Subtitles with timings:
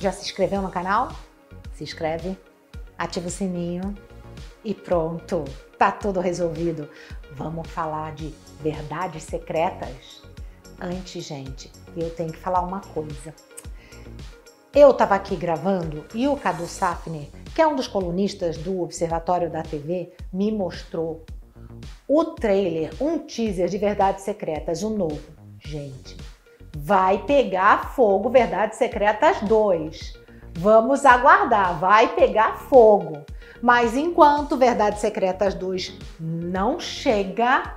[0.00, 1.12] Já se inscreveu no canal?
[1.72, 2.36] Se inscreve,
[2.98, 3.94] ativa o sininho
[4.64, 5.44] e pronto,
[5.78, 6.88] tá tudo resolvido.
[7.32, 10.22] Vamos falar de verdades secretas?
[10.80, 13.34] Antes, gente, eu tenho que falar uma coisa.
[14.74, 19.48] Eu estava aqui gravando e o Cadu Safner, que é um dos colunistas do Observatório
[19.48, 21.24] da TV, me mostrou
[22.08, 25.32] o trailer, um teaser de Verdades Secretas, o novo.
[25.60, 26.16] Gente,
[26.76, 30.14] vai pegar fogo Verdades Secretas 2.
[30.58, 33.24] Vamos aguardar, vai pegar fogo.
[33.62, 37.74] Mas enquanto Verdades Secretas 2 não chega,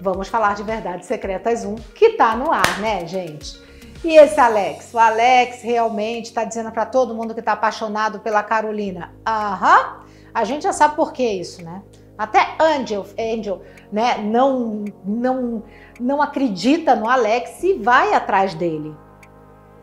[0.00, 3.62] vamos falar de Verdades Secretas 1, que tá no ar, né, gente?
[4.04, 4.92] E esse Alex?
[4.92, 9.12] O Alex realmente está dizendo para todo mundo que está apaixonado pela Carolina.
[9.26, 10.02] Aham,
[10.32, 11.82] a gente já sabe por que isso, né?
[12.16, 15.62] Até Angel, Angel né, não, não,
[15.98, 18.94] não acredita no Alex e vai atrás dele.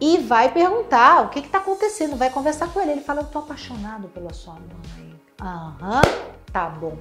[0.00, 2.92] E vai perguntar o que está acontecendo, vai conversar com ele.
[2.92, 5.20] Ele fala: Eu estou apaixonado pela sua mãe.
[5.42, 6.00] Aham,
[6.52, 6.96] tá bom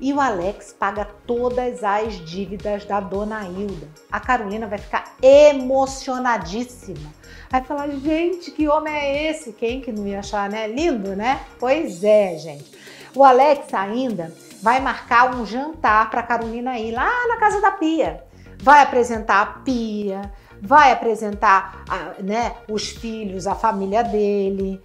[0.00, 3.86] e o Alex paga todas as dívidas da dona Hilda.
[4.10, 7.12] A Carolina vai ficar emocionadíssima.
[7.50, 9.52] Vai falar, gente, que homem é esse?
[9.52, 10.66] Quem que não ia achar, né?
[10.66, 11.40] Lindo, né?
[11.58, 12.72] Pois é, gente.
[13.14, 18.24] O Alex ainda vai marcar um jantar para Carolina ir lá na casa da Pia.
[18.62, 20.30] Vai apresentar a Pia,
[20.60, 21.84] vai apresentar
[22.18, 24.80] né, os filhos, a família dele.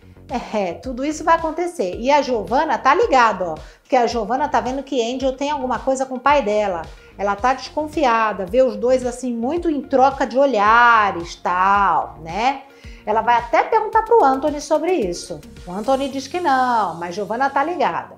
[0.54, 1.98] É, tudo isso vai acontecer.
[2.00, 3.56] E a Giovana tá ligada, ó.
[3.82, 6.82] Porque a Giovana tá vendo que Angel tem alguma coisa com o pai dela.
[7.18, 12.64] Ela tá desconfiada, vê os dois assim muito em troca de olhares, tal, né?
[13.06, 15.40] Ela vai até perguntar pro Anthony sobre isso.
[15.68, 18.15] O Anthony diz que não, mas Giovana tá ligada.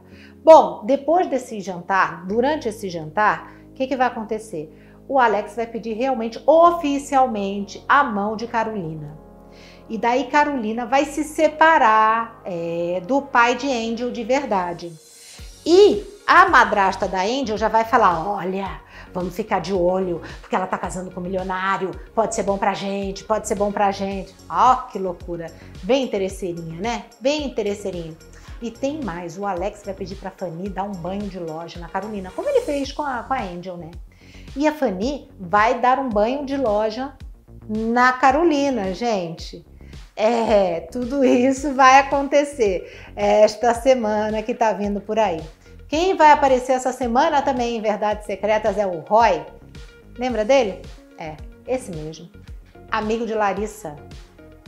[0.48, 4.74] Bom, depois desse jantar, durante esse jantar, o que, que vai acontecer?
[5.06, 9.20] O Alex vai pedir realmente, oficialmente, a mão de Carolina.
[9.90, 14.94] E daí Carolina vai se separar é, do pai de Angel de verdade.
[15.66, 18.80] E a madrasta da Angel já vai falar: olha,
[19.14, 22.74] vamos ficar de olho, porque ela tá casando com um milionário, pode ser bom pra
[22.74, 24.34] gente, pode ser bom pra gente.
[24.50, 25.48] Ó, oh, que loucura!
[25.84, 27.04] Bem interesseirinha, né?
[27.20, 28.16] Bem interesseirinha.
[28.62, 31.88] E tem mais, o Alex vai pedir pra Fanny dar um banho de loja na
[31.88, 33.92] Carolina, como ele fez com a, com a Angel, né?
[34.56, 37.14] E a Fanny vai dar um banho de loja
[37.68, 39.66] na Carolina, gente.
[40.16, 45.40] É, tudo isso vai acontecer esta semana que tá vindo por aí.
[45.88, 49.46] Quem vai aparecer essa semana também em Verdades Secretas é o Roy.
[50.18, 50.82] Lembra dele?
[51.20, 52.30] É, esse mesmo.
[52.90, 53.96] Amigo de Larissa.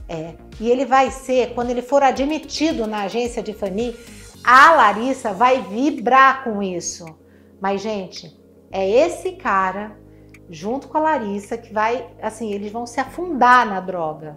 [0.09, 0.33] É.
[0.59, 3.95] E ele vai ser, quando ele for admitido na agência de Fanny,
[4.43, 7.05] a Larissa vai vibrar com isso.
[7.61, 8.35] Mas, gente,
[8.71, 9.95] é esse cara,
[10.49, 14.35] junto com a Larissa, que vai, assim, eles vão se afundar na droga.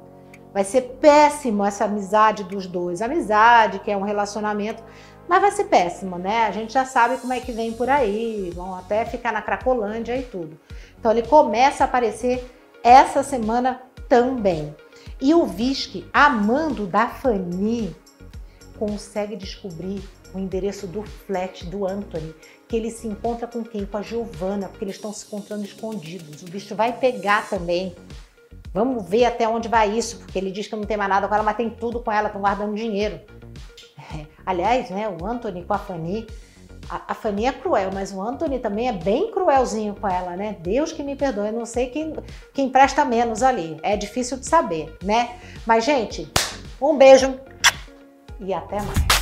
[0.53, 3.01] Vai ser péssimo essa amizade dos dois.
[3.01, 4.85] Amizade, que é um relacionamento,
[5.27, 6.45] mas vai ser péssimo, né?
[6.45, 10.15] A gente já sabe como é que vem por aí, vão até ficar na Cracolândia
[10.19, 10.61] e tudo.
[10.99, 12.45] Então ele começa a aparecer
[12.85, 14.75] essa semana também.
[15.23, 17.95] E o Visque, amando da Fanny,
[18.77, 20.03] consegue descobrir
[20.35, 22.35] o endereço do flat do Anthony,
[22.67, 23.87] que ele se encontra com quem?
[23.87, 26.43] Com a Giovana, porque eles estão se encontrando escondidos.
[26.43, 27.95] O bicho vai pegar também.
[28.75, 31.35] Vamos ver até onde vai isso, porque ele diz que não tem mais nada com
[31.37, 33.21] ela, mas tem tudo com ela, estão guardando dinheiro.
[34.45, 36.27] Aliás, né, o Anthony com a Fanny,
[36.93, 40.57] a, a Fanny é cruel, mas o Anthony também é bem cruelzinho com ela, né?
[40.61, 42.15] Deus que me perdoe, não sei quem,
[42.53, 43.79] quem presta menos ali.
[43.83, 45.37] É difícil de saber, né?
[45.67, 46.31] Mas, gente,
[46.79, 47.41] um beijo
[48.39, 49.22] e até mais.